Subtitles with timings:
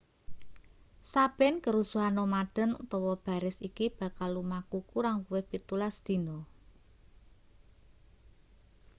[1.13, 6.37] saben kerusuhan nomaden utawa baris iki bakal lumaku kurang luwih 17 dina